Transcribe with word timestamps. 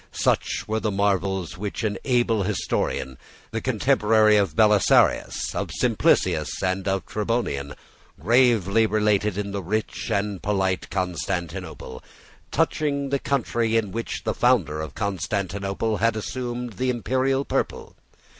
Such 0.11 0.67
were 0.67 0.79
the 0.79 0.89
marvels 0.89 1.59
which 1.59 1.83
an 1.83 1.99
able 2.05 2.41
historian, 2.41 3.19
the 3.51 3.61
contemporary 3.61 4.35
of 4.35 4.55
Belisarius, 4.55 5.53
of 5.53 5.69
Simplicius, 5.79 6.63
and 6.63 6.87
of 6.87 7.05
Tribonian, 7.05 7.75
gravely 8.19 8.87
related 8.87 9.37
in 9.37 9.51
the 9.51 9.61
rich 9.61 10.09
and 10.09 10.41
polite 10.41 10.89
Constantinople, 10.89 12.03
touching 12.49 13.09
the 13.09 13.19
country 13.19 13.77
in 13.77 13.91
which 13.91 14.23
the 14.23 14.33
founder 14.33 14.81
of 14.81 14.95
Constantinople 14.95 15.97
had 15.97 16.15
assumed 16.15 16.73
the 16.77 16.89
imperial 16.89 17.45
purple. 17.45 17.95